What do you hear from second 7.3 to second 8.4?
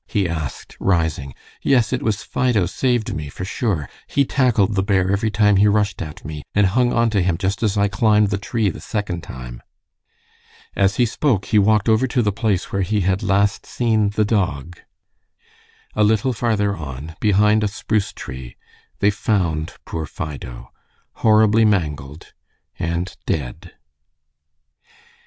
just as I climbed the